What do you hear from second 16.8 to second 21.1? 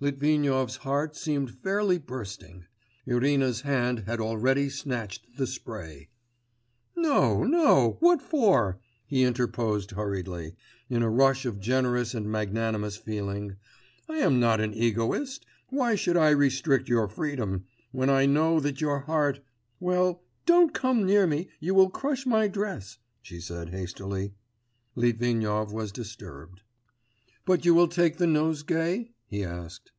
your freedom... when I know that your heart' 'Well, don't come